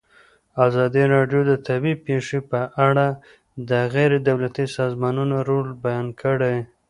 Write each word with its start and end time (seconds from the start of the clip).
ازادي 0.65 1.03
راډیو 1.15 1.41
د 1.49 1.51
طبیعي 1.67 1.95
پېښې 2.07 2.39
په 2.51 2.59
اړه 2.87 3.07
د 3.69 3.71
غیر 3.93 4.11
دولتي 4.29 4.65
سازمانونو 4.77 5.35
رول 5.49 5.67
بیان 5.83 6.07
کړی. 6.21 6.55